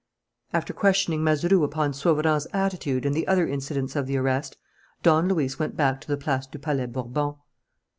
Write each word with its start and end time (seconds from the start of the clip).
After 0.51 0.73
questioning 0.73 1.23
Mazeroux 1.23 1.63
upon 1.63 1.93
Sauverand's 1.93 2.47
attitude 2.53 3.05
and 3.05 3.13
the 3.13 3.27
other 3.27 3.47
incidents 3.47 3.95
of 3.95 4.07
the 4.07 4.17
arrest, 4.17 4.57
Don 5.03 5.27
Luis 5.29 5.59
went 5.59 5.77
back 5.77 6.01
to 6.01 6.07
the 6.07 6.17
Place 6.17 6.47
du 6.47 6.57
Palais 6.57 6.87
Bourbon. 6.87 7.35